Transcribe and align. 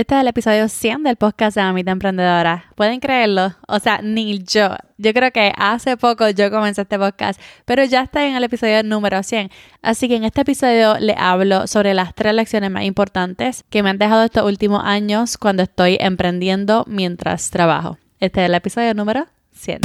Este 0.00 0.14
es 0.14 0.22
el 0.22 0.28
episodio 0.28 0.66
100 0.66 1.02
del 1.02 1.16
podcast 1.16 1.58
de 1.58 1.62
Mamita 1.62 1.90
Emprendedora. 1.90 2.64
¿Pueden 2.74 3.00
creerlo? 3.00 3.54
O 3.68 3.78
sea, 3.80 4.00
ni 4.02 4.38
yo. 4.38 4.70
Yo 4.96 5.12
creo 5.12 5.30
que 5.30 5.52
hace 5.58 5.98
poco 5.98 6.30
yo 6.30 6.50
comencé 6.50 6.80
este 6.80 6.98
podcast, 6.98 7.38
pero 7.66 7.84
ya 7.84 8.00
está 8.00 8.26
en 8.26 8.34
el 8.34 8.42
episodio 8.42 8.82
número 8.82 9.22
100. 9.22 9.50
Así 9.82 10.08
que 10.08 10.16
en 10.16 10.24
este 10.24 10.40
episodio 10.40 10.98
le 10.98 11.14
hablo 11.18 11.66
sobre 11.66 11.92
las 11.92 12.14
tres 12.14 12.32
lecciones 12.32 12.70
más 12.70 12.84
importantes 12.84 13.62
que 13.68 13.82
me 13.82 13.90
han 13.90 13.98
dejado 13.98 14.24
estos 14.24 14.44
últimos 14.44 14.82
años 14.82 15.36
cuando 15.36 15.64
estoy 15.64 15.98
emprendiendo 16.00 16.86
mientras 16.88 17.50
trabajo. 17.50 17.98
Este 18.20 18.40
es 18.40 18.46
el 18.48 18.54
episodio 18.54 18.94
número 18.94 19.26
100. 19.52 19.80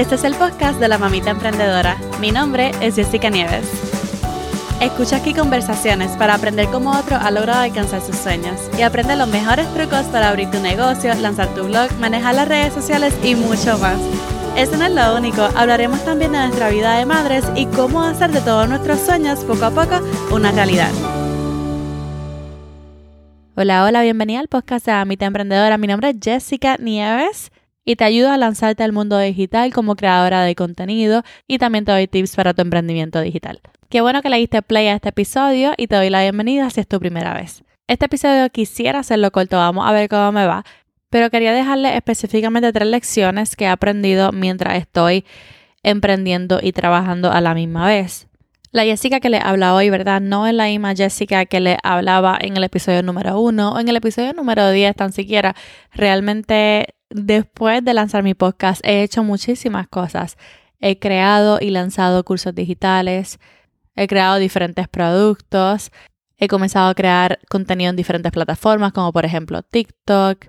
Este 0.00 0.14
es 0.14 0.24
el 0.24 0.34
podcast 0.34 0.80
de 0.80 0.88
la 0.88 0.96
mamita 0.96 1.28
emprendedora. 1.28 1.98
Mi 2.22 2.30
nombre 2.30 2.70
es 2.80 2.96
Jessica 2.96 3.28
Nieves. 3.28 3.68
Escucha 4.80 5.16
aquí 5.16 5.34
conversaciones 5.34 6.12
para 6.12 6.36
aprender 6.36 6.68
cómo 6.68 6.92
otro 6.98 7.18
ha 7.20 7.30
logrado 7.30 7.60
alcanzar 7.60 8.00
sus 8.00 8.16
sueños 8.16 8.58
y 8.78 8.80
aprende 8.80 9.14
los 9.14 9.28
mejores 9.28 9.70
trucos 9.74 10.06
para 10.06 10.30
abrir 10.30 10.50
tu 10.50 10.58
negocio, 10.58 11.12
lanzar 11.16 11.48
tu 11.54 11.64
blog, 11.64 11.92
manejar 12.00 12.34
las 12.34 12.48
redes 12.48 12.72
sociales 12.72 13.14
y 13.22 13.34
mucho 13.34 13.76
más. 13.76 13.98
Eso 14.56 14.78
no 14.78 14.86
es 14.86 14.92
lo 14.92 15.18
único, 15.18 15.42
hablaremos 15.54 16.02
también 16.02 16.32
de 16.32 16.38
nuestra 16.38 16.70
vida 16.70 16.96
de 16.96 17.04
madres 17.04 17.44
y 17.54 17.66
cómo 17.66 18.02
hacer 18.02 18.32
de 18.32 18.40
todos 18.40 18.70
nuestros 18.70 19.00
sueños 19.00 19.40
poco 19.40 19.66
a 19.66 19.70
poco 19.70 20.00
una 20.34 20.50
realidad. 20.50 20.92
Hola, 23.54 23.84
hola, 23.84 24.00
bienvenida 24.00 24.40
al 24.40 24.48
podcast 24.48 24.86
de 24.86 24.92
la 24.92 24.98
Mamita 25.00 25.26
Emprendedora. 25.26 25.76
Mi 25.76 25.88
nombre 25.88 26.08
es 26.08 26.16
Jessica 26.22 26.78
Nieves 26.78 27.50
y 27.90 27.96
te 27.96 28.04
ayudo 28.04 28.30
a 28.30 28.36
lanzarte 28.36 28.84
al 28.84 28.92
mundo 28.92 29.18
digital 29.18 29.72
como 29.72 29.96
creadora 29.96 30.44
de 30.44 30.54
contenido 30.54 31.24
y 31.48 31.58
también 31.58 31.84
te 31.84 31.90
doy 31.90 32.06
tips 32.06 32.36
para 32.36 32.54
tu 32.54 32.62
emprendimiento 32.62 33.20
digital. 33.20 33.60
Qué 33.88 34.00
bueno 34.00 34.22
que 34.22 34.28
le 34.28 34.36
diste 34.36 34.62
play 34.62 34.86
a 34.86 34.94
este 34.94 35.08
episodio 35.08 35.72
y 35.76 35.88
te 35.88 35.96
doy 35.96 36.08
la 36.08 36.22
bienvenida 36.22 36.70
si 36.70 36.78
es 36.78 36.86
tu 36.86 37.00
primera 37.00 37.34
vez. 37.34 37.64
Este 37.88 38.06
episodio 38.06 38.48
quisiera 38.50 39.00
hacerlo 39.00 39.32
corto, 39.32 39.56
vamos 39.56 39.88
a 39.88 39.90
ver 39.90 40.08
cómo 40.08 40.30
me 40.30 40.46
va, 40.46 40.64
pero 41.08 41.30
quería 41.30 41.52
dejarle 41.52 41.96
específicamente 41.96 42.72
tres 42.72 42.86
lecciones 42.86 43.56
que 43.56 43.64
he 43.64 43.68
aprendido 43.68 44.30
mientras 44.30 44.78
estoy 44.78 45.24
emprendiendo 45.82 46.60
y 46.62 46.70
trabajando 46.70 47.32
a 47.32 47.40
la 47.40 47.54
misma 47.54 47.88
vez. 47.88 48.28
La 48.70 48.84
Jessica 48.84 49.18
que 49.18 49.30
le 49.30 49.40
habla 49.42 49.74
hoy, 49.74 49.90
¿verdad? 49.90 50.20
No 50.20 50.46
es 50.46 50.54
la 50.54 50.66
misma 50.66 50.94
Jessica 50.94 51.44
que 51.44 51.58
le 51.58 51.76
hablaba 51.82 52.38
en 52.40 52.56
el 52.56 52.62
episodio 52.62 53.02
número 53.02 53.40
uno 53.40 53.72
o 53.72 53.80
en 53.80 53.88
el 53.88 53.96
episodio 53.96 54.32
número 54.32 54.70
10 54.70 54.94
tan 54.94 55.12
siquiera. 55.12 55.56
Realmente 55.92 56.94
después 57.10 57.84
de 57.84 57.94
lanzar 57.94 58.22
mi 58.22 58.34
podcast 58.34 58.80
he 58.84 59.02
hecho 59.02 59.22
muchísimas 59.22 59.88
cosas. 59.88 60.38
He 60.80 60.98
creado 60.98 61.58
y 61.60 61.70
lanzado 61.70 62.24
cursos 62.24 62.54
digitales, 62.54 63.38
he 63.94 64.06
creado 64.06 64.38
diferentes 64.38 64.88
productos, 64.88 65.90
he 66.38 66.48
comenzado 66.48 66.88
a 66.88 66.94
crear 66.94 67.38
contenido 67.50 67.90
en 67.90 67.96
diferentes 67.96 68.32
plataformas 68.32 68.92
como 68.92 69.12
por 69.12 69.24
ejemplo 69.24 69.62
TikTok. 69.62 70.46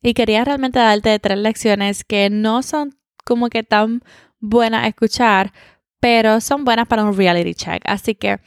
Y 0.00 0.14
quería 0.14 0.44
realmente 0.44 0.78
darte 0.78 1.18
tres 1.18 1.38
lecciones 1.38 2.04
que 2.04 2.30
no 2.30 2.62
son 2.62 2.96
como 3.24 3.48
que 3.48 3.64
tan 3.64 4.02
buenas 4.38 4.84
a 4.84 4.86
escuchar, 4.86 5.52
pero 5.98 6.40
son 6.40 6.64
buenas 6.64 6.86
para 6.86 7.04
un 7.04 7.16
reality 7.16 7.54
check. 7.54 7.82
Así 7.84 8.14
que 8.14 8.38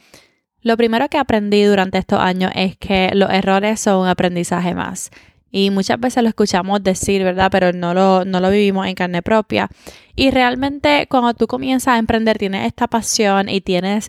lo 0.62 0.76
primero 0.76 1.08
que 1.08 1.18
aprendí 1.18 1.64
durante 1.64 1.98
estos 1.98 2.20
años 2.20 2.52
es 2.54 2.78
que 2.78 3.10
los 3.14 3.30
errores 3.30 3.80
son 3.80 4.02
un 4.02 4.08
aprendizaje 4.08 4.74
más. 4.74 5.10
Y 5.52 5.70
muchas 5.70 6.00
veces 6.00 6.22
lo 6.22 6.30
escuchamos 6.30 6.82
decir, 6.82 7.22
¿verdad? 7.22 7.50
Pero 7.52 7.72
no 7.72 7.92
lo, 7.94 8.24
no 8.24 8.40
lo 8.40 8.50
vivimos 8.50 8.86
en 8.86 8.94
carne 8.94 9.22
propia. 9.22 9.68
Y 10.16 10.30
realmente 10.30 11.06
cuando 11.08 11.34
tú 11.34 11.46
comienzas 11.46 11.94
a 11.94 11.98
emprender, 11.98 12.38
tienes 12.38 12.66
esta 12.66 12.88
pasión 12.88 13.48
y 13.50 13.60
tienes 13.60 14.08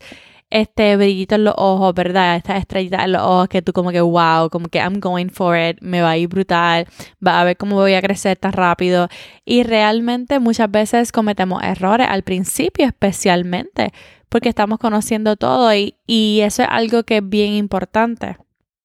este 0.50 0.96
brillito 0.96 1.36
en 1.36 1.46
los 1.46 1.56
ojos, 1.58 1.94
¿verdad? 1.96 2.38
Esta 2.38 2.58
estrellita 2.58 3.04
en 3.04 3.14
los 3.14 3.24
ojos 3.24 3.48
que 3.50 3.62
tú 3.62 3.74
como 3.74 3.92
que, 3.92 4.02
wow, 4.02 4.50
como 4.50 4.70
que 4.70 4.80
I'm 4.80 5.00
going 5.00 5.30
for 5.30 5.58
it, 5.58 5.80
me 5.82 6.02
va 6.02 6.12
a 6.12 6.18
ir 6.18 6.30
brutal, 6.30 6.88
va 7.26 7.42
a 7.42 7.44
ver 7.44 7.58
cómo 7.58 7.76
voy 7.76 7.96
a 7.96 8.02
crecer 8.02 8.38
tan 8.38 8.54
rápido. 8.54 9.10
Y 9.46 9.64
realmente 9.64 10.40
muchas 10.40 10.72
veces 10.72 11.12
cometemos 11.12 11.62
errores 11.64 12.08
al 12.10 12.24
principio 12.24 12.86
especialmente 12.86 13.92
porque 14.30 14.50
estamos 14.50 14.80
conociendo 14.80 15.36
todo 15.36 15.74
y, 15.76 15.98
y 16.08 16.42
eso 16.42 16.64
es 16.64 16.70
algo 16.72 17.04
que 17.04 17.18
es 17.18 17.28
bien 17.28 17.54
importante 17.54 18.38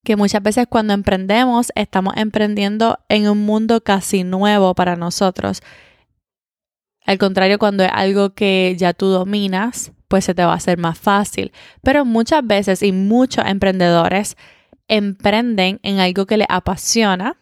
que 0.09 0.17
muchas 0.17 0.43
veces 0.43 0.67
cuando 0.67 0.95
emprendemos 0.95 1.71
estamos 1.75 2.15
emprendiendo 2.17 2.99
en 3.11 3.29
un 3.29 3.45
mundo 3.45 3.83
casi 3.83 4.25
nuevo 4.25 4.75
para 4.75 4.97
nosotros. 4.97 5.61
Al 7.05 7.19
contrario, 7.19 7.59
cuando 7.59 7.85
es 7.85 7.91
algo 7.93 8.31
que 8.31 8.75
ya 8.79 8.95
tú 8.95 9.09
dominas, 9.09 9.93
pues 10.09 10.25
se 10.25 10.35
te 10.35 10.47
va 10.47 10.53
a 10.53 10.57
hacer 10.57 10.79
más 10.79 10.99
fácil. 10.99 11.53
Pero 11.83 12.07
muchas 12.07 12.41
veces 12.47 12.83
y 12.83 12.91
muchos 12.91 13.45
emprendedores 13.45 14.39
emprenden 14.89 15.79
en 15.83 15.99
algo 15.99 16.25
que 16.25 16.39
les 16.39 16.47
apasiona, 16.49 17.37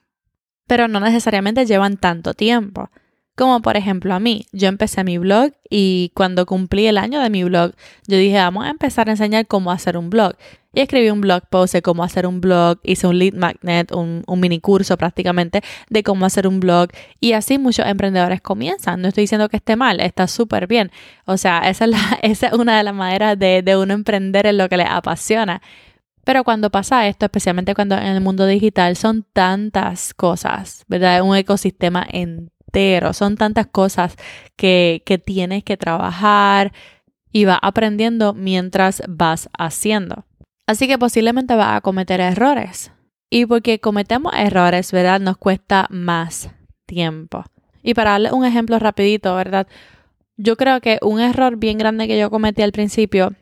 pero 0.66 0.88
no 0.88 0.98
necesariamente 0.98 1.66
llevan 1.66 1.96
tanto 1.96 2.34
tiempo. 2.34 2.90
Como 3.36 3.60
por 3.60 3.76
ejemplo 3.76 4.14
a 4.14 4.18
mí, 4.18 4.46
yo 4.52 4.66
empecé 4.68 5.04
mi 5.04 5.18
blog 5.18 5.52
y 5.68 6.10
cuando 6.14 6.46
cumplí 6.46 6.86
el 6.86 6.96
año 6.96 7.20
de 7.20 7.28
mi 7.28 7.44
blog, 7.44 7.72
yo 8.06 8.16
dije, 8.16 8.38
vamos 8.38 8.64
a 8.64 8.70
empezar 8.70 9.08
a 9.08 9.12
enseñar 9.12 9.46
cómo 9.46 9.70
hacer 9.70 9.98
un 9.98 10.08
blog. 10.08 10.36
Y 10.72 10.80
escribí 10.80 11.10
un 11.10 11.20
blog 11.20 11.42
post 11.50 11.74
de 11.74 11.82
cómo 11.82 12.02
hacer 12.02 12.26
un 12.26 12.40
blog, 12.40 12.78
hice 12.82 13.06
un 13.06 13.18
lead 13.18 13.34
magnet, 13.34 13.92
un, 13.92 14.24
mini 14.38 14.58
curso 14.60 14.96
prácticamente 14.96 15.60
de 15.90 16.02
cómo 16.02 16.24
hacer 16.24 16.46
un 16.46 16.60
blog. 16.60 16.88
Y 17.20 17.32
así 17.32 17.58
muchos 17.58 17.86
emprendedores 17.86 18.40
comienzan. 18.40 19.02
No 19.02 19.08
estoy 19.08 19.24
diciendo 19.24 19.50
que 19.50 19.58
esté 19.58 19.76
mal, 19.76 20.00
está 20.00 20.28
súper 20.28 20.66
bien. 20.66 20.90
O 21.26 21.36
sea, 21.36 21.60
esa 21.68 21.86
es, 22.22 22.42
una 22.52 22.78
de 22.78 22.84
las 22.84 22.94
maneras 22.94 23.38
de, 23.38 23.76
uno 23.76 23.92
emprender 23.92 24.46
en 24.46 24.56
lo 24.56 24.68
que 24.70 24.78
le 24.78 24.84
apasiona. 24.84 25.60
Pero 26.24 26.42
cuando 26.42 26.70
pasa 26.70 27.06
esto, 27.06 27.26
especialmente 27.26 27.74
cuando 27.74 27.96
en 27.96 28.08
el 28.08 28.20
mundo 28.22 28.46
digital 28.46 28.96
son 28.96 29.26
tantas 29.32 30.14
cosas, 30.14 30.84
¿verdad? 30.88 31.22
Un 31.22 31.36
ecosistema 31.36 32.06
entero 32.10 32.55
son 33.12 33.36
tantas 33.36 33.66
cosas 33.66 34.16
que, 34.56 35.02
que 35.06 35.18
tienes 35.18 35.64
que 35.64 35.76
trabajar 35.76 36.72
y 37.32 37.44
vas 37.44 37.58
aprendiendo 37.62 38.34
mientras 38.34 39.02
vas 39.08 39.48
haciendo. 39.56 40.24
Así 40.66 40.88
que 40.88 40.98
posiblemente 40.98 41.54
vas 41.54 41.76
a 41.76 41.80
cometer 41.80 42.20
errores. 42.20 42.92
Y 43.30 43.46
porque 43.46 43.80
cometemos 43.80 44.32
errores, 44.36 44.92
¿verdad? 44.92 45.20
Nos 45.20 45.36
cuesta 45.36 45.86
más 45.90 46.50
tiempo. 46.86 47.44
Y 47.82 47.94
para 47.94 48.12
darle 48.12 48.32
un 48.32 48.44
ejemplo 48.44 48.78
rapidito, 48.78 49.34
¿verdad? 49.34 49.66
Yo 50.36 50.56
creo 50.56 50.80
que 50.80 50.98
un 51.02 51.20
error 51.20 51.56
bien 51.56 51.78
grande 51.78 52.06
que 52.06 52.18
yo 52.18 52.30
cometí 52.30 52.62
al 52.62 52.72
principio 52.72 53.34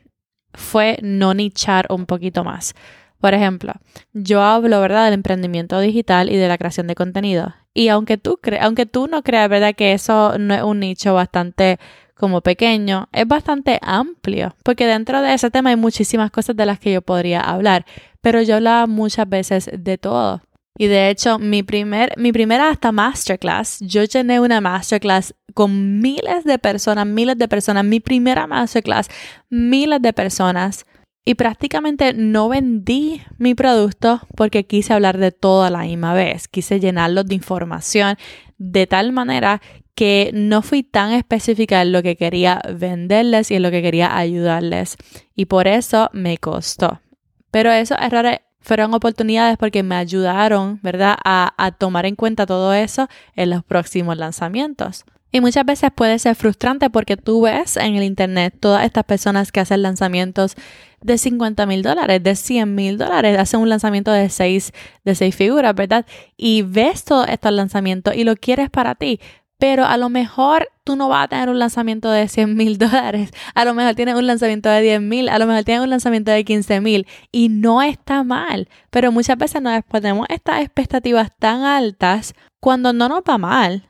fue 0.53 0.97
no 1.01 1.33
nichar 1.33 1.87
un 1.89 2.05
poquito 2.05 2.43
más. 2.43 2.73
Por 3.19 3.33
ejemplo, 3.33 3.73
yo 4.13 4.41
hablo, 4.41 4.79
¿verdad?, 4.81 5.05
del 5.05 5.15
emprendimiento 5.15 5.79
digital 5.79 6.29
y 6.29 6.37
de 6.37 6.47
la 6.47 6.57
creación 6.57 6.87
de 6.87 6.95
contenido. 6.95 7.53
Y 7.77 7.89
aunque 7.89 8.17
tú, 8.17 8.39
aunque 8.61 8.85
tú 8.85 9.07
no 9.07 9.21
creas, 9.21 9.49
¿verdad?, 9.49 9.75
que 9.75 9.91
eso 9.91 10.37
no 10.39 10.53
es 10.55 10.63
un 10.63 10.79
nicho 10.79 11.13
bastante 11.13 11.77
como 12.15 12.39
pequeño, 12.39 13.09
es 13.11 13.27
bastante 13.27 13.77
amplio, 13.81 14.55
porque 14.63 14.87
dentro 14.87 15.21
de 15.21 15.33
ese 15.33 15.51
tema 15.51 15.71
hay 15.71 15.75
muchísimas 15.75 16.31
cosas 16.31 16.55
de 16.55 16.65
las 16.65 16.79
que 16.79 16.93
yo 16.93 17.01
podría 17.01 17.41
hablar, 17.41 17.85
pero 18.21 18.41
yo 18.41 18.55
hablaba 18.55 18.87
muchas 18.87 19.27
veces 19.27 19.69
de 19.77 19.97
todo. 19.97 20.41
Y 20.77 20.87
de 20.87 21.09
hecho, 21.09 21.37
mi, 21.37 21.63
primer, 21.63 22.13
mi 22.17 22.31
primera 22.31 22.69
hasta 22.69 22.93
masterclass, 22.93 23.79
yo 23.81 24.05
llené 24.05 24.39
una 24.39 24.61
masterclass 24.61 25.35
con 25.53 25.99
miles 25.99 26.45
de 26.45 26.57
personas, 26.57 27.05
miles 27.05 27.37
de 27.37 27.49
personas, 27.49 27.83
mi 27.83 27.99
primera 27.99 28.47
masterclass, 28.47 29.09
miles 29.49 30.01
de 30.01 30.13
personas 30.13 30.85
y 31.25 31.35
prácticamente 31.35 32.13
no 32.13 32.47
vendí 32.49 33.21
mi 33.39 33.55
producto 33.55 34.21
porque 34.35 34.67
quise 34.67 34.93
hablar 34.93 35.17
de 35.17 35.31
todo 35.31 35.63
a 35.63 35.71
la 35.71 35.79
misma 35.79 36.13
vez. 36.13 36.47
Quise 36.47 36.79
llenarlos 36.79 37.25
de 37.25 37.33
información 37.33 38.15
de 38.59 38.85
tal 38.85 39.11
manera 39.11 39.59
que 39.95 40.29
no 40.33 40.61
fui 40.61 40.83
tan 40.83 41.11
específica 41.13 41.81
en 41.81 41.91
lo 41.91 42.03
que 42.03 42.15
quería 42.15 42.61
venderles 42.77 43.49
y 43.49 43.55
en 43.55 43.63
lo 43.63 43.71
que 43.71 43.81
quería 43.81 44.15
ayudarles. 44.15 44.97
Y 45.35 45.45
por 45.45 45.67
eso 45.67 46.09
me 46.13 46.37
costó. 46.37 47.01
Pero 47.49 47.71
esos 47.71 47.97
errores 47.99 48.41
fueron 48.59 48.93
oportunidades 48.93 49.57
porque 49.57 49.81
me 49.81 49.95
ayudaron, 49.95 50.79
¿verdad?, 50.83 51.17
a 51.23 51.71
tomar 51.79 52.05
en 52.05 52.15
cuenta 52.15 52.45
todo 52.45 52.73
eso 52.73 53.07
en 53.35 53.49
los 53.49 53.63
próximos 53.63 54.17
lanzamientos. 54.17 55.05
Y 55.35 55.41
muchas 55.41 55.65
veces 55.65 55.91
puede 55.93 56.17
ser 56.17 56.33
frustrante 56.33 56.89
porque 56.89 57.17
tú 57.17 57.41
ves 57.41 57.75
en 57.75 57.95
el 57.95 58.03
Internet 58.03 58.55
todas 58.57 58.85
estas 58.85 59.03
personas 59.03 59.51
que 59.51 59.59
hacen 59.59 59.81
lanzamientos 59.81 60.55
de 61.01 61.17
50 61.17 61.65
mil 61.65 61.83
dólares, 61.83 62.23
de 62.23 62.37
100 62.37 62.73
mil 62.73 62.97
dólares, 62.97 63.37
hacen 63.37 63.59
un 63.59 63.67
lanzamiento 63.67 64.13
de 64.13 64.29
seis, 64.29 64.71
de 65.03 65.13
seis 65.13 65.35
figuras, 65.35 65.75
¿verdad? 65.75 66.05
Y 66.37 66.61
ves 66.61 67.03
todos 67.03 67.27
estos 67.27 67.51
lanzamientos 67.51 68.15
y 68.15 68.23
lo 68.23 68.37
quieres 68.37 68.69
para 68.69 68.95
ti. 68.95 69.19
Pero 69.57 69.83
a 69.83 69.97
lo 69.97 70.07
mejor 70.07 70.69
tú 70.85 70.95
no 70.95 71.09
vas 71.09 71.25
a 71.25 71.27
tener 71.27 71.49
un 71.49 71.59
lanzamiento 71.59 72.09
de 72.11 72.29
100 72.29 72.55
mil 72.55 72.77
dólares, 72.77 73.31
a 73.55 73.65
lo 73.65 73.73
mejor 73.73 73.93
tienes 73.93 74.15
un 74.15 74.27
lanzamiento 74.27 74.69
de 74.69 74.81
10 74.83 75.01
mil, 75.01 75.27
a 75.27 75.37
lo 75.37 75.47
mejor 75.47 75.65
tienes 75.65 75.83
un 75.83 75.89
lanzamiento 75.89 76.31
de 76.31 76.45
15 76.45 76.79
mil 76.79 77.07
y 77.33 77.49
no 77.49 77.81
está 77.81 78.23
mal. 78.23 78.69
Pero 78.89 79.11
muchas 79.11 79.37
veces 79.37 79.61
nos 79.61 79.83
ponemos 79.83 80.27
estas 80.29 80.61
expectativas 80.61 81.29
tan 81.37 81.63
altas 81.63 82.35
cuando 82.61 82.93
no 82.93 83.09
nos 83.09 83.19
va 83.19 83.37
mal 83.37 83.89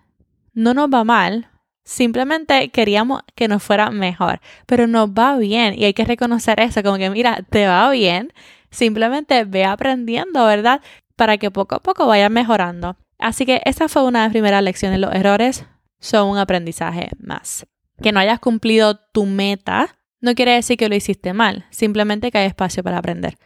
no 0.56 0.74
nos 0.74 0.90
va 0.90 1.04
mal, 1.04 1.50
Simplemente 1.88 2.70
queríamos 2.70 3.22
que 3.36 3.48
nos 3.48 3.62
fuera 3.62 3.92
mejor, 3.92 4.42
pero 4.66 4.88
nos 4.88 5.12
va 5.12 5.38
bien 5.38 5.76
y 5.78 5.86
hay 5.86 5.94
que 5.94 6.04
reconocer 6.04 6.60
eso, 6.60 6.82
como 6.82 6.98
que 6.98 7.12
mira, 7.12 7.46
te 7.52 7.68
va 7.68 7.88
bien, 7.92 8.34
simplemente 8.72 9.46
ve 9.46 9.66
aprendiendo, 9.66 10.44
¿verdad? 10.48 10.82
Para 11.16 11.38
que 11.38 11.52
poco 11.52 11.76
a 11.76 11.84
poco 11.84 12.08
vayas 12.08 12.32
mejorando. 12.32 12.98
Así 13.20 13.46
que 13.46 13.62
esa 13.66 13.88
fue 13.88 14.04
una 14.04 14.22
de 14.22 14.26
las 14.26 14.32
primeras 14.32 14.64
lecciones. 14.64 15.00
Los 15.00 15.14
errores 15.14 15.68
son 16.00 16.30
un 16.30 16.40
aprendizaje 16.40 17.10
más. 17.20 17.68
Que 18.02 18.12
no 18.12 18.20
hayas 18.20 18.40
cumplido 18.40 19.00
tu 19.14 19.28
meta 19.28 19.96
no 20.26 20.34
quiere 20.34 20.54
decir 20.54 20.76
que 20.76 20.90
lo 20.90 20.96
hiciste 20.96 21.34
mal, 21.34 21.68
simplemente 21.70 22.32
que 22.32 22.40
hay 22.40 22.48
espacio 22.48 22.82
para 22.82 22.98
aprender. 22.98 23.38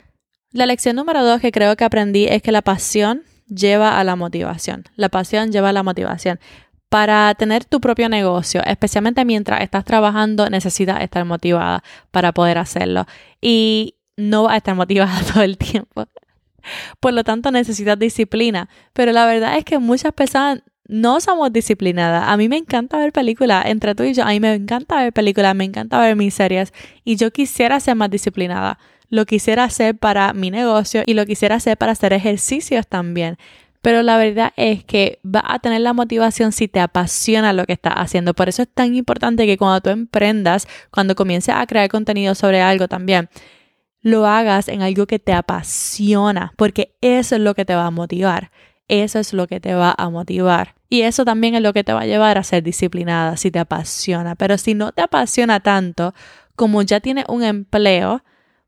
La 0.53 0.65
lección 0.65 0.95
número 0.95 1.25
dos 1.25 1.41
que 1.41 1.51
creo 1.51 1.75
que 1.75 1.83
aprendí 1.83 2.25
es 2.25 2.41
que 2.41 2.53
la 2.53 2.61
pasión 2.61 3.23
lleva 3.47 3.99
a 3.99 4.03
la 4.05 4.15
motivación. 4.15 4.85
La 4.95 5.09
pasión 5.09 5.51
lleva 5.51 5.69
a 5.69 5.73
la 5.73 5.83
motivación. 5.83 6.39
Para 6.89 7.33
tener 7.35 7.65
tu 7.65 7.79
propio 7.79 8.09
negocio, 8.09 8.61
especialmente 8.65 9.23
mientras 9.23 9.61
estás 9.61 9.85
trabajando, 9.85 10.49
necesitas 10.49 11.01
estar 11.01 11.23
motivada 11.23 11.83
para 12.11 12.31
poder 12.31 12.57
hacerlo. 12.57 13.05
Y 13.41 13.95
no 14.17 14.43
vas 14.43 14.53
a 14.53 14.57
estar 14.57 14.75
motivada 14.75 15.21
todo 15.33 15.43
el 15.43 15.57
tiempo. 15.57 16.07
Por 16.99 17.13
lo 17.13 17.23
tanto, 17.23 17.51
necesitas 17.51 17.97
disciplina. 17.97 18.69
Pero 18.93 19.11
la 19.11 19.25
verdad 19.25 19.57
es 19.57 19.65
que 19.65 19.79
muchas 19.79 20.13
personas 20.13 20.61
no 20.89 21.21
somos 21.21 21.53
disciplinadas. 21.53 22.23
A 22.27 22.35
mí 22.35 22.49
me 22.49 22.57
encanta 22.57 22.97
ver 22.97 23.13
películas, 23.13 23.65
entre 23.67 23.93
tú 23.93 24.03
y 24.03 24.13
yo, 24.13 24.23
a 24.23 24.29
mí 24.29 24.39
me 24.39 24.55
encanta 24.55 24.97
ver 24.97 25.13
películas, 25.13 25.55
me 25.55 25.63
encanta 25.63 25.99
ver 25.99 26.15
mis 26.15 26.33
series 26.33 26.73
y 27.05 27.15
yo 27.15 27.31
quisiera 27.31 27.79
ser 27.79 27.95
más 27.95 28.09
disciplinada. 28.09 28.79
Lo 29.07 29.25
quisiera 29.25 29.63
hacer 29.63 29.95
para 29.95 30.33
mi 30.33 30.49
negocio 30.49 31.03
y 31.05 31.13
lo 31.13 31.25
quisiera 31.25 31.55
hacer 31.55 31.77
para 31.77 31.91
hacer 31.91 32.11
ejercicios 32.13 32.87
también. 32.87 33.37
Pero 33.81 34.03
la 34.03 34.17
verdad 34.17 34.51
es 34.57 34.83
que 34.83 35.19
va 35.25 35.41
a 35.45 35.59
tener 35.59 35.81
la 35.81 35.93
motivación 35.93 36.51
si 36.51 36.67
te 36.67 36.79
apasiona 36.79 37.53
lo 37.53 37.65
que 37.65 37.73
estás 37.73 37.93
haciendo. 37.95 38.33
Por 38.33 38.49
eso 38.49 38.61
es 38.61 38.69
tan 38.73 38.95
importante 38.95 39.45
que 39.45 39.57
cuando 39.57 39.81
tú 39.81 39.89
emprendas, 39.89 40.67
cuando 40.91 41.15
comiences 41.15 41.55
a 41.55 41.65
crear 41.65 41.89
contenido 41.89 42.35
sobre 42.35 42.61
algo 42.61 42.87
también, 42.87 43.29
lo 44.01 44.25
hagas 44.25 44.67
en 44.67 44.81
algo 44.81 45.07
que 45.07 45.19
te 45.19 45.33
apasiona, 45.33 46.53
porque 46.57 46.95
eso 47.01 47.35
es 47.35 47.41
lo 47.41 47.53
que 47.53 47.65
te 47.65 47.75
va 47.75 47.85
a 47.85 47.91
motivar. 47.91 48.51
Eso 48.87 49.19
es 49.19 49.33
lo 49.33 49.47
que 49.47 49.59
te 49.59 49.75
va 49.75 49.93
a 49.97 50.09
motivar. 50.09 50.75
Y 50.89 51.01
eso 51.01 51.23
también 51.23 51.53
es 51.53 51.61
lo 51.61 51.73
que 51.73 51.83
te 51.83 51.93
va 51.93 52.01
a 52.01 52.05
llevar 52.07 52.37
a 52.37 52.43
ser 52.43 52.63
disciplinada 52.63 53.37
si 53.37 53.51
te 53.51 53.59
apasiona. 53.59 54.35
Pero 54.35 54.57
si 54.57 54.73
no 54.73 54.91
te 54.91 55.03
apasiona 55.03 55.59
tanto, 55.59 56.15
como 56.55 56.81
ya 56.81 56.99
tienes 56.99 57.25
un 57.27 57.43
empleo, 57.43 58.23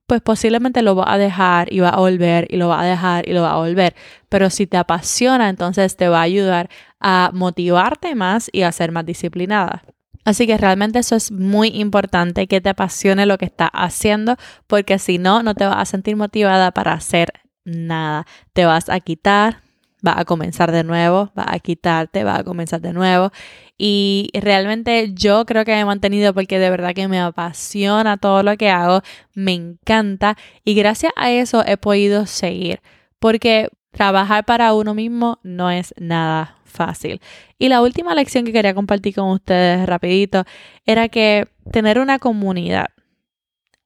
pues 0.08 0.22
posiblemente 0.22 0.82
lo 0.82 0.96
va 0.96 1.12
a 1.12 1.18
dejar 1.18 1.72
y 1.72 1.80
va 1.80 1.90
a 1.90 2.00
volver 2.00 2.48
y 2.50 2.58
lo 2.58 2.68
va 2.68 2.82
a 2.82 2.86
dejar 2.86 3.28
y 3.28 3.34
lo 3.34 3.44
va 3.44 3.54
a 3.54 3.58
volver. 3.58 3.96
Pero 4.30 4.50
si 4.50 4.68
te 4.68 4.78
apasiona, 4.78 5.50
entonces 5.50 5.96
te 5.96 6.10
va 6.10 6.20
a 6.20 6.24
ayudar 6.24 6.70
a 7.00 7.32
motivarte 7.34 8.16
más 8.16 8.50
y 8.52 8.64
a 8.64 8.72
ser 8.72 8.92
más 8.92 9.06
disciplinada. 9.06 9.84
Así 10.24 10.46
que 10.46 10.58
realmente 10.58 11.00
eso 11.00 11.16
es 11.16 11.32
muy 11.32 11.70
importante, 11.70 12.48
que 12.48 12.62
te 12.62 12.70
apasione 12.70 13.26
lo 13.26 13.38
que 13.38 13.46
estás 13.46 13.70
haciendo, 13.74 14.36
porque 14.68 15.00
si 15.00 15.18
no, 15.18 15.42
no 15.42 15.56
te 15.56 15.66
vas 15.66 15.78
a 15.78 15.86
sentir 15.86 16.16
motivada 16.16 16.72
para 16.72 16.94
hacer 16.94 17.34
nada. 17.64 18.28
Te 18.54 18.66
vas 18.66 18.90
a 18.90 19.00
quitar, 19.00 19.62
va 20.06 20.20
a 20.20 20.26
comenzar 20.26 20.72
de 20.72 20.84
nuevo, 20.84 21.32
va 21.38 21.46
a 21.48 21.60
quitarte, 21.60 22.24
va 22.24 22.38
a 22.38 22.44
comenzar 22.44 22.82
de 22.82 22.94
nuevo. 22.94 23.32
Y 23.78 24.30
realmente 24.34 25.12
yo 25.14 25.46
creo 25.46 25.66
que 25.66 25.74
he 25.74 25.86
mantenido 25.86 26.34
porque 26.34 26.60
de 26.60 26.70
verdad 26.70 26.94
que 26.94 27.08
me 27.08 27.20
apasiona 27.20 28.18
todo 28.18 28.44
lo 28.44 28.56
que 28.58 28.70
hago, 28.70 29.02
me 29.34 29.54
encanta 29.54 30.38
y 30.64 30.76
gracias 30.76 31.12
a 31.16 31.32
eso 31.32 31.64
he 31.66 31.78
podido 31.78 32.26
seguir. 32.26 32.82
Porque 33.20 33.70
trabajar 33.92 34.46
para 34.46 34.74
uno 34.74 34.94
mismo 34.94 35.40
no 35.44 35.70
es 35.72 35.94
nada 35.98 36.58
fácil. 36.64 37.22
Y 37.58 37.70
la 37.70 37.82
última 37.82 38.16
lección 38.16 38.46
que 38.46 38.54
quería 38.54 38.74
compartir 38.74 39.16
con 39.16 39.30
ustedes 39.30 39.86
rapidito 39.86 40.46
era 40.86 41.10
que 41.10 41.48
tener 41.72 42.00
una 42.00 42.20
comunidad 42.20 42.88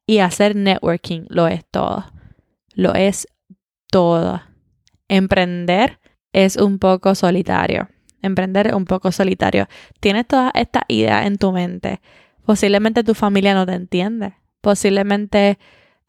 y 0.06 0.18
hacer 0.18 0.56
networking 0.56 1.26
lo 1.28 1.48
es 1.48 1.64
todo. 1.70 2.06
Lo 2.74 2.94
es 2.94 3.26
todo. 3.90 4.42
Emprender 5.08 5.98
es 6.36 6.56
un 6.56 6.78
poco 6.78 7.14
solitario. 7.14 7.88
Emprender 8.20 8.66
es 8.66 8.74
un 8.74 8.84
poco 8.84 9.10
solitario. 9.10 9.68
Tienes 10.00 10.26
todas 10.26 10.52
estas 10.54 10.82
ideas 10.88 11.26
en 11.26 11.38
tu 11.38 11.50
mente. 11.50 12.02
Posiblemente 12.44 13.02
tu 13.02 13.14
familia 13.14 13.54
no 13.54 13.64
te 13.64 13.72
entiende. 13.72 14.34
Posiblemente 14.60 15.58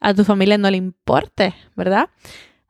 a 0.00 0.12
tu 0.12 0.24
familia 0.24 0.58
no 0.58 0.70
le 0.70 0.76
importe, 0.76 1.54
¿verdad? 1.76 2.10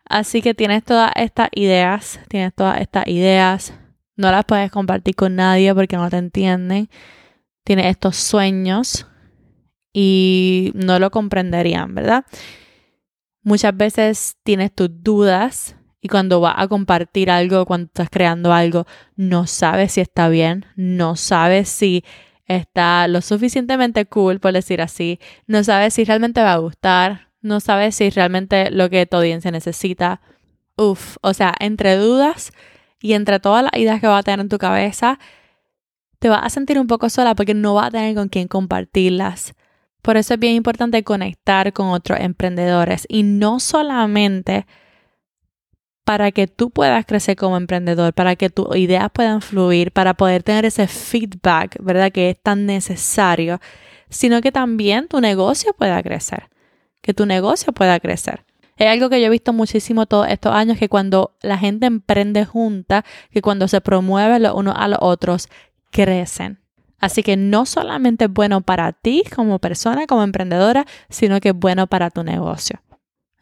Así 0.08 0.40
que 0.40 0.54
tienes 0.54 0.84
todas 0.84 1.10
estas 1.16 1.48
ideas, 1.52 2.20
tienes 2.28 2.54
todas 2.54 2.80
estas 2.80 3.08
ideas, 3.08 3.74
no 4.16 4.30
las 4.30 4.44
puedes 4.44 4.70
compartir 4.70 5.16
con 5.16 5.34
nadie 5.34 5.74
porque 5.74 5.96
no 5.96 6.08
te 6.08 6.16
entienden. 6.16 6.88
Tienes 7.64 7.86
estos 7.86 8.16
sueños 8.16 9.08
y 9.92 10.70
no 10.74 11.00
lo 11.00 11.10
comprenderían, 11.10 11.92
¿verdad? 11.92 12.24
Muchas 13.42 13.76
veces 13.76 14.36
tienes 14.44 14.72
tus 14.72 14.88
dudas 15.02 15.74
y 16.00 16.08
cuando 16.08 16.40
vas 16.40 16.54
a 16.56 16.68
compartir 16.68 17.30
algo, 17.30 17.66
cuando 17.66 17.86
estás 17.86 18.08
creando 18.10 18.52
algo, 18.52 18.86
no 19.16 19.46
sabes 19.46 19.92
si 19.92 20.00
está 20.00 20.28
bien, 20.28 20.66
no 20.76 21.16
sabes 21.16 21.68
si 21.68 22.04
está 22.46 23.08
lo 23.08 23.20
suficientemente 23.20 24.06
cool, 24.06 24.40
por 24.40 24.52
decir 24.52 24.80
así, 24.80 25.18
no 25.46 25.64
sabes 25.64 25.94
si 25.94 26.04
realmente 26.04 26.40
va 26.40 26.54
a 26.54 26.58
gustar, 26.58 27.28
no 27.40 27.60
sabes 27.60 27.96
si 27.96 28.10
realmente 28.10 28.70
lo 28.70 28.88
que 28.90 29.06
tu 29.06 29.16
audiencia 29.16 29.50
necesita. 29.50 30.20
Uf, 30.76 31.16
o 31.20 31.34
sea, 31.34 31.54
entre 31.58 31.96
dudas 31.96 32.52
y 33.00 33.12
entre 33.14 33.40
todas 33.40 33.64
las 33.64 33.72
ideas 33.76 34.00
que 34.00 34.06
va 34.06 34.18
a 34.18 34.22
tener 34.22 34.40
en 34.40 34.48
tu 34.48 34.58
cabeza, 34.58 35.18
te 36.18 36.28
vas 36.28 36.44
a 36.44 36.50
sentir 36.50 36.78
un 36.78 36.86
poco 36.86 37.10
sola 37.10 37.34
porque 37.34 37.54
no 37.54 37.74
vas 37.74 37.88
a 37.88 37.90
tener 37.92 38.14
con 38.14 38.28
quién 38.28 38.48
compartirlas. 38.48 39.54
Por 40.02 40.16
eso 40.16 40.34
es 40.34 40.40
bien 40.40 40.54
importante 40.54 41.02
conectar 41.04 41.72
con 41.72 41.88
otros 41.88 42.20
emprendedores 42.20 43.04
y 43.08 43.24
no 43.24 43.60
solamente 43.60 44.66
para 46.08 46.32
que 46.32 46.46
tú 46.46 46.70
puedas 46.70 47.04
crecer 47.04 47.36
como 47.36 47.58
emprendedor, 47.58 48.14
para 48.14 48.34
que 48.34 48.48
tus 48.48 48.74
ideas 48.76 49.10
puedan 49.12 49.42
fluir, 49.42 49.92
para 49.92 50.14
poder 50.14 50.42
tener 50.42 50.64
ese 50.64 50.86
feedback, 50.86 51.76
¿verdad? 51.82 52.10
Que 52.10 52.30
es 52.30 52.40
tan 52.42 52.64
necesario, 52.64 53.60
sino 54.08 54.40
que 54.40 54.50
también 54.50 55.06
tu 55.06 55.20
negocio 55.20 55.74
pueda 55.74 56.02
crecer, 56.02 56.48
que 57.02 57.12
tu 57.12 57.26
negocio 57.26 57.74
pueda 57.74 58.00
crecer. 58.00 58.46
Es 58.78 58.86
algo 58.86 59.10
que 59.10 59.20
yo 59.20 59.26
he 59.26 59.28
visto 59.28 59.52
muchísimo 59.52 60.06
todos 60.06 60.28
estos 60.28 60.54
años, 60.54 60.78
que 60.78 60.88
cuando 60.88 61.36
la 61.42 61.58
gente 61.58 61.84
emprende 61.84 62.46
junta, 62.46 63.04
que 63.30 63.42
cuando 63.42 63.68
se 63.68 63.82
promueve 63.82 64.38
los 64.38 64.54
unos 64.54 64.76
a 64.78 64.88
los 64.88 65.00
otros, 65.02 65.50
crecen. 65.90 66.58
Así 67.00 67.22
que 67.22 67.36
no 67.36 67.66
solamente 67.66 68.24
es 68.24 68.32
bueno 68.32 68.62
para 68.62 68.94
ti 68.94 69.24
como 69.36 69.58
persona, 69.58 70.06
como 70.06 70.22
emprendedora, 70.22 70.86
sino 71.10 71.38
que 71.40 71.50
es 71.50 71.54
bueno 71.54 71.86
para 71.86 72.08
tu 72.08 72.24
negocio. 72.24 72.80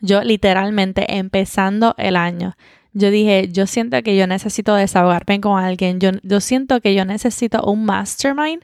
Yo 0.01 0.23
literalmente 0.23 1.17
empezando 1.17 1.95
el 1.99 2.17
año, 2.17 2.57
yo 2.93 3.11
dije, 3.11 3.49
yo 3.51 3.67
siento 3.67 4.03
que 4.03 4.17
yo 4.17 4.27
necesito 4.27 4.75
desahogarme 4.75 5.41
con 5.41 5.63
alguien, 5.63 6.01
yo, 6.01 6.11
yo 6.23 6.41
siento 6.41 6.81
que 6.81 6.95
yo 6.95 7.05
necesito 7.05 7.63
un 7.65 7.85
mastermind, 7.85 8.63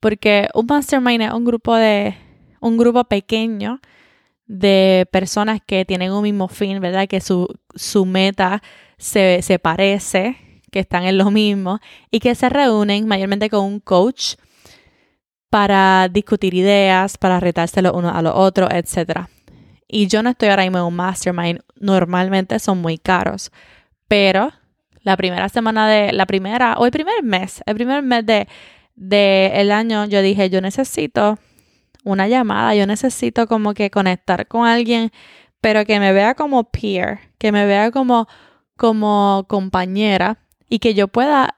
porque 0.00 0.48
un 0.54 0.66
mastermind 0.66 1.22
es 1.22 1.32
un 1.32 1.44
grupo 1.44 1.74
de, 1.74 2.14
un 2.60 2.76
grupo 2.76 3.04
pequeño 3.04 3.80
de 4.46 5.06
personas 5.10 5.60
que 5.64 5.84
tienen 5.84 6.12
un 6.12 6.22
mismo 6.22 6.48
fin, 6.48 6.80
¿verdad? 6.80 7.08
Que 7.08 7.20
su, 7.20 7.48
su 7.74 8.06
meta 8.06 8.62
se, 8.96 9.42
se 9.42 9.58
parece, 9.58 10.36
que 10.70 10.80
están 10.80 11.04
en 11.04 11.18
lo 11.18 11.30
mismo 11.30 11.78
y 12.10 12.18
que 12.18 12.34
se 12.34 12.48
reúnen 12.48 13.06
mayormente 13.06 13.48
con 13.48 13.64
un 13.64 13.80
coach 13.80 14.34
para 15.48 16.08
discutir 16.08 16.52
ideas, 16.54 17.16
para 17.16 17.38
retarse 17.38 17.80
los 17.80 17.92
unos 17.92 18.12
a 18.14 18.22
los 18.22 18.34
otros, 18.34 18.70
etc. 18.72 19.28
Y 19.88 20.06
yo 20.06 20.22
no 20.22 20.30
estoy 20.30 20.48
ahora 20.48 20.62
mismo 20.62 20.78
en 20.78 20.84
un 20.84 20.94
mastermind. 20.96 21.60
Normalmente 21.78 22.58
son 22.58 22.80
muy 22.80 22.98
caros. 22.98 23.52
Pero 24.08 24.52
la 25.02 25.16
primera 25.16 25.48
semana 25.48 25.88
de, 25.88 26.12
la 26.12 26.26
primera, 26.26 26.76
o 26.78 26.86
el 26.86 26.92
primer 26.92 27.22
mes, 27.22 27.62
el 27.66 27.74
primer 27.74 28.02
mes 28.02 28.24
de, 28.24 28.48
de 28.96 29.72
año, 29.72 30.06
yo 30.06 30.22
dije, 30.22 30.50
yo 30.50 30.60
necesito 30.60 31.38
una 32.04 32.28
llamada, 32.28 32.74
yo 32.74 32.86
necesito 32.86 33.46
como 33.46 33.74
que 33.74 33.90
conectar 33.90 34.46
con 34.46 34.66
alguien, 34.66 35.10
pero 35.60 35.84
que 35.84 35.98
me 36.00 36.12
vea 36.12 36.34
como 36.34 36.64
peer, 36.64 37.20
que 37.38 37.52
me 37.52 37.66
vea 37.66 37.90
como, 37.90 38.28
como 38.76 39.46
compañera 39.48 40.38
y 40.68 40.78
que 40.78 40.94
yo 40.94 41.08
pueda 41.08 41.56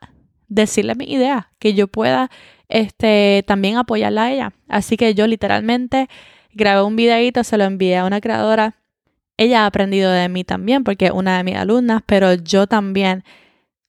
decirle 0.48 0.94
mi 0.94 1.06
idea, 1.06 1.50
que 1.58 1.74
yo 1.74 1.88
pueda 1.88 2.30
este, 2.68 3.44
también 3.46 3.76
apoyarla 3.76 4.24
a 4.24 4.32
ella. 4.32 4.52
Así 4.68 4.96
que 4.96 5.14
yo 5.14 5.26
literalmente 5.26 6.08
grabé 6.56 6.82
un 6.82 6.96
videito, 6.96 7.44
se 7.44 7.58
lo 7.58 7.64
envié 7.64 7.98
a 7.98 8.04
una 8.04 8.20
creadora. 8.20 8.76
Ella 9.36 9.64
ha 9.64 9.66
aprendido 9.66 10.10
de 10.10 10.28
mí 10.28 10.44
también 10.44 10.82
porque 10.82 11.06
es 11.06 11.10
una 11.12 11.36
de 11.36 11.44
mis 11.44 11.56
alumnas, 11.56 12.02
pero 12.06 12.34
yo 12.34 12.66
también 12.66 13.22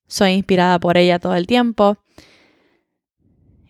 soy 0.07 0.31
inspirada 0.31 0.79
por 0.79 0.97
ella 0.97 1.19
todo 1.19 1.35
el 1.35 1.47
tiempo. 1.47 1.97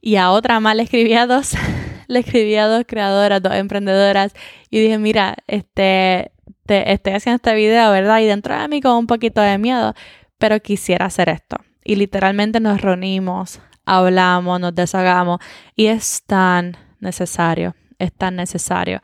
Y 0.01 0.15
a 0.15 0.31
otra 0.31 0.59
más 0.59 0.75
le 0.75 0.83
escribí 0.83 1.13
a 1.13 1.27
dos, 1.27 1.53
le 2.07 2.19
escribí 2.19 2.55
a 2.55 2.67
dos 2.67 2.83
creadoras, 2.87 3.41
dos 3.41 3.53
emprendedoras, 3.53 4.33
y 4.69 4.79
dije, 4.79 4.97
mira, 4.97 5.35
este, 5.47 6.31
te, 6.65 6.91
estoy 6.91 7.13
haciendo 7.13 7.37
este 7.37 7.55
video, 7.55 7.91
¿verdad? 7.91 8.19
Y 8.19 8.25
dentro 8.25 8.59
de 8.59 8.67
mí 8.67 8.81
con 8.81 8.93
un 8.93 9.07
poquito 9.07 9.41
de 9.41 9.57
miedo, 9.57 9.93
pero 10.37 10.59
quisiera 10.59 11.05
hacer 11.05 11.29
esto. 11.29 11.57
Y 11.83 11.95
literalmente 11.95 12.59
nos 12.59 12.81
reunimos, 12.81 13.59
hablamos, 13.85 14.59
nos 14.59 14.75
desahogamos 14.75 15.39
y 15.75 15.87
es 15.87 16.23
tan 16.25 16.77
necesario, 16.99 17.75
es 17.99 18.13
tan 18.13 18.35
necesario. 18.35 19.01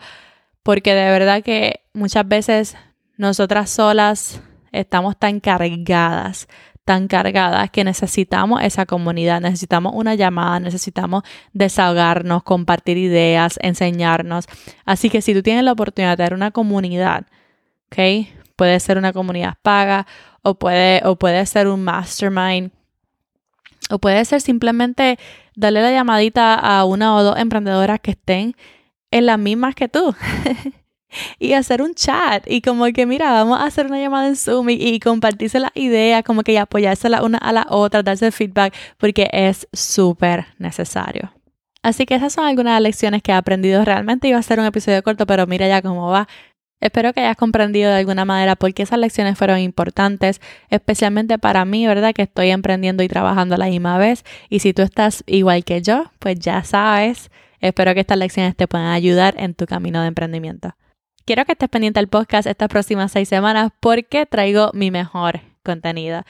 Porque 0.64 0.94
de 0.94 1.10
verdad 1.10 1.44
que 1.44 1.82
muchas 1.94 2.28
veces 2.28 2.78
nosotras 3.18 3.70
solas 3.70 4.42
estamos 4.72 5.18
tan 5.18 5.40
cargadas, 5.40 6.48
tan 6.86 7.08
cargadas 7.08 7.70
que 7.70 7.84
necesitamos 7.84 8.62
esa 8.64 8.86
comunidad, 8.86 9.42
necesitamos 9.42 9.94
una 9.96 10.16
llamada, 10.16 10.60
necesitamos 10.60 11.24
desahogarnos, 11.54 12.44
compartir 12.44 12.98
ideas, 12.98 13.60
enseñarnos. 13.62 14.46
Así 14.86 15.10
que 15.10 15.22
si 15.22 15.34
tú 15.34 15.44
tienes 15.44 15.64
la 15.64 15.74
oportunidad 15.74 16.12
de 16.12 16.18
tener 16.18 16.34
una 16.34 16.52
comunidad, 16.52 17.26
¿ok? 17.88 18.28
Puede 18.56 18.80
ser 18.80 18.98
una 18.98 19.14
comunidad 19.14 19.58
paga 19.62 20.08
o 20.42 20.56
puede, 20.56 21.02
o 21.06 21.18
puede 21.18 21.46
ser 21.46 21.68
un 21.68 21.84
mastermind 21.84 22.72
o 23.90 24.00
puede 24.00 24.24
ser 24.26 24.42
simplemente 24.42 25.18
darle 25.56 25.82
la 25.82 25.92
llamadita 25.92 26.56
a 26.56 26.86
una 26.86 27.16
o 27.16 27.24
dos 27.24 27.38
emprendedoras 27.38 28.00
que 28.00 28.12
estén 28.12 28.56
en 29.14 29.28
las 29.28 29.40
mismas 29.40 29.76
que 29.76 29.88
tú. 29.88 30.16
y 31.40 31.54
hacer 31.54 31.82
un 31.82 31.94
chat 31.94 32.44
y 32.48 32.62
como 32.62 32.86
que 32.88 33.06
mira, 33.06 33.32
vamos 33.32 33.60
a 33.60 33.66
hacer 33.66 33.86
una 33.86 34.00
llamada 34.00 34.28
en 34.28 34.36
Zoom 34.36 34.70
y, 34.72 35.00
compartirse 35.00 35.60
las 35.60 35.72
ideas, 35.76 36.24
como 36.24 36.42
que 36.42 36.58
apoyarse 36.58 37.10
la 37.10 37.24
una 37.24 37.38
a 37.38 37.52
la 37.52 37.68
otra, 37.70 38.02
darse 38.02 38.32
feedback, 38.32 38.74
porque 38.98 39.30
es 39.32 39.68
súper 39.72 40.48
necesario. 40.58 41.32
Así 41.84 42.06
que 42.06 42.16
esas 42.16 42.34
son 42.34 42.46
algunas 42.46 42.82
lecciones 42.82 43.22
que 43.22 43.32
he 43.32 43.36
aprendido. 43.36 43.84
Realmente 43.84 44.28
iba 44.28 44.40
a 44.40 44.44
ser 44.44 44.60
un 44.60 44.66
episodio 44.66 45.04
corto, 45.04 45.26
pero 45.26 45.46
mira 45.48 45.68
ya 45.68 45.82
cómo 45.82 46.08
va. 46.08 46.28
Espero 46.80 47.14
que 47.14 47.22
hayas 47.22 47.38
comprendido 47.38 47.92
de 47.92 47.98
alguna 47.98 48.26
manera 48.26 48.56
por 48.56 48.74
qué 48.74 48.84
esas 48.84 49.00
lecciones 49.00 49.38
fueron 49.38 49.60
importantes, 49.60 50.42
especialmente 50.70 51.38
para 51.38 51.64
mí, 51.66 51.86
¿verdad? 51.86 52.14
Que 52.14 52.24
estoy 52.24 52.50
emprendiendo 52.50 53.04
y 53.04 53.08
trabajando 53.08 53.56
a 53.56 53.58
la 53.58 53.68
misma 53.68 53.98
vez. 53.98 54.26
Y 54.50 54.60
si 54.60 54.74
tú 54.74 54.82
estás 54.82 55.24
igual 55.28 55.64
que 55.64 55.82
yo, 55.82 56.12
pues 56.20 56.40
ya 56.40 56.64
sabes. 56.64 57.30
Espero 57.64 57.94
que 57.94 58.02
estas 58.02 58.18
lecciones 58.18 58.58
te 58.58 58.68
puedan 58.68 58.88
ayudar 58.88 59.36
en 59.38 59.54
tu 59.54 59.66
camino 59.66 60.02
de 60.02 60.10
emprendimiento. 60.10 60.76
Quiero 61.24 61.46
que 61.46 61.54
estés 61.54 61.70
pendiente 61.70 62.02
del 62.02 62.10
podcast 62.10 62.46
estas 62.46 62.68
próximas 62.68 63.14
seis 63.14 63.30
semanas 63.30 63.72
porque 63.80 64.26
traigo 64.26 64.72
mi 64.74 64.92
mejor 64.92 65.40
contenido. 65.64 66.24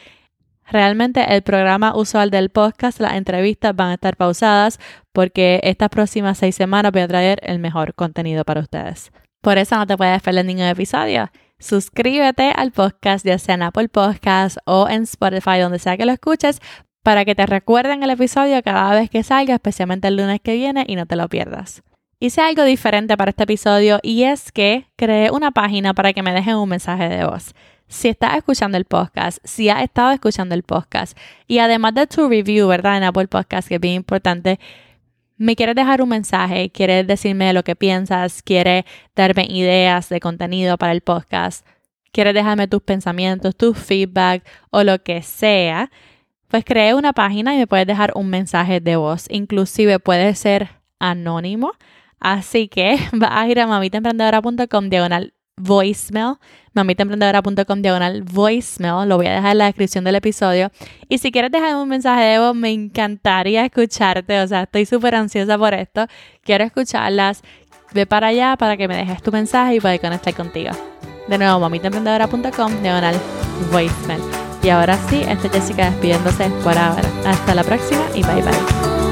Realmente 0.70 1.34
el 1.34 1.42
programa 1.42 1.98
usual 1.98 2.30
del 2.30 2.52
podcast, 2.52 3.00
las 3.00 3.14
entrevistas 3.14 3.76
van 3.76 3.90
a 3.90 3.94
estar 3.96 4.16
pausadas 4.16 4.80
porque 5.12 5.60
estas 5.64 5.90
próximas 5.90 6.38
seis 6.38 6.54
semanas 6.54 6.92
voy 6.92 7.02
a 7.02 7.08
traer 7.08 7.40
el 7.42 7.58
mejor 7.58 7.96
contenido 7.96 8.46
para 8.46 8.62
ustedes. 8.62 9.12
Por 9.42 9.58
eso 9.58 9.76
no 9.76 9.88
te 9.88 9.98
puedes 9.98 10.22
perder 10.22 10.46
ningún 10.46 10.66
episodio. 10.66 11.32
Suscríbete 11.58 12.52
al 12.56 12.72
podcast, 12.72 13.26
ya 13.26 13.40
sea 13.40 13.56
en 13.56 13.64
Apple 13.64 13.90
Podcasts 13.90 14.60
o 14.66 14.88
en 14.88 15.02
Spotify, 15.04 15.58
donde 15.58 15.80
sea 15.80 15.98
que 15.98 16.06
lo 16.06 16.12
escuches, 16.12 16.62
para 17.04 17.26
que 17.26 17.36
te 17.36 17.46
recuerden 17.46 18.02
el 18.02 18.10
episodio 18.10 18.64
cada 18.64 18.96
vez 18.96 19.10
que 19.10 19.24
salga, 19.24 19.54
especialmente 19.56 20.08
el 20.08 20.16
lunes 20.16 20.40
que 20.42 20.56
viene, 20.56 20.86
y 20.88 20.96
no 20.96 21.06
te 21.06 21.18
lo 21.18 21.28
pierdas. 21.30 21.84
Hice 22.20 22.40
algo 22.40 22.64
diferente 22.64 23.18
para 23.18 23.32
este 23.32 23.44
episodio 23.44 24.00
y 24.02 24.24
es 24.24 24.54
que 24.54 24.88
creé 24.96 25.30
una 25.30 25.52
página 25.52 25.94
para 25.94 26.14
que 26.14 26.24
me 26.24 26.32
dejen 26.32 26.56
un 26.56 26.70
mensaje 26.70 27.10
de 27.10 27.26
voz. 27.26 27.54
Si 27.90 28.08
estás 28.08 28.38
escuchando 28.38 28.78
el 28.78 28.86
podcast, 28.86 29.40
si 29.44 29.68
has 29.68 29.84
estado 29.84 30.12
escuchando 30.12 30.56
el 30.56 30.64
podcast 30.64 31.18
y 31.48 31.60
además 31.60 31.94
de 31.96 32.08
tu 32.08 32.30
review, 32.30 32.70
¿verdad? 32.70 32.96
En 32.96 33.04
Apple 33.04 33.28
Podcast, 33.28 33.68
que 33.68 33.76
es 33.76 33.82
bien 33.82 33.96
importante, 33.96 34.58
me 35.36 35.58
quieres 35.58 35.76
dejar 35.76 36.02
un 36.02 36.08
mensaje, 36.08 36.70
quieres 36.72 37.06
decirme 37.06 37.52
lo 37.52 37.64
que 37.64 37.76
piensas, 37.76 38.42
quieres 38.42 38.86
darme 39.18 39.46
ideas 39.50 40.08
de 40.08 40.22
contenido 40.22 40.78
para 40.78 40.94
el 40.94 41.02
podcast, 41.02 41.68
quieres 42.14 42.34
dejarme 42.34 42.70
tus 42.70 42.82
pensamientos, 42.82 43.54
tus 43.58 43.78
feedback 43.78 44.48
o 44.70 44.84
lo 44.84 45.04
que 45.04 45.22
sea, 45.22 45.92
pues 46.54 46.66
creé 46.66 46.94
una 46.94 47.14
página 47.14 47.56
y 47.56 47.58
me 47.58 47.66
puedes 47.66 47.88
dejar 47.88 48.12
un 48.14 48.30
mensaje 48.30 48.80
de 48.80 48.96
voz. 48.96 49.26
Inclusive 49.32 49.98
puede 49.98 50.36
ser 50.36 50.70
anónimo. 51.00 51.72
Así 52.20 52.68
que 52.68 53.00
va 53.20 53.40
a 53.42 53.48
ir 53.48 53.60
a 53.60 53.66
mamitaemprendedora.com 53.66 54.88
diagonal 54.88 55.34
voicemail, 55.58 56.36
mamitaemprendedora.com 56.76 57.82
diagonal 57.82 58.22
voicemail, 58.22 59.10
lo 59.10 59.18
voy 59.18 59.26
a 59.26 59.34
dejar 59.34 59.54
en 59.54 59.58
la 59.58 59.66
descripción 59.66 60.04
del 60.04 60.14
episodio. 60.14 60.70
Y 61.10 61.18
si 61.18 61.32
quieres 61.32 61.52
dejarme 61.52 61.82
un 61.82 61.90
mensaje 61.90 62.22
de 62.22 62.38
voz, 62.38 62.54
me 62.54 62.70
encantaría 62.70 63.66
escucharte, 63.66 64.40
o 64.40 64.48
sea, 64.48 64.62
estoy 64.62 64.86
súper 64.86 65.16
ansiosa 65.16 65.58
por 65.58 65.74
esto, 65.74 66.06
quiero 66.44 66.66
escucharlas. 66.66 67.42
Ve 67.96 68.06
para 68.06 68.28
allá 68.28 68.58
para 68.58 68.78
que 68.78 68.88
me 68.88 68.96
dejes 68.96 69.24
tu 69.24 69.32
mensaje 69.32 69.78
y 69.78 69.80
pueda 69.80 69.98
conectar 69.98 70.36
contigo. 70.36 70.70
De 71.28 71.36
nuevo, 71.36 71.60
mamitaemprendedora.com 71.60 72.84
diagonal 72.84 73.16
voicemail. 73.72 74.43
Y 74.64 74.70
ahora 74.70 74.98
sí, 75.10 75.22
esta 75.28 75.48
es 75.48 75.54
Jessica 75.54 75.92
despidiéndose 75.92 76.50
por 76.64 76.78
ahora. 76.78 77.10
Hasta 77.26 77.54
la 77.54 77.64
próxima 77.64 78.06
y 78.16 78.24
bye 78.24 78.42
bye. 78.42 79.03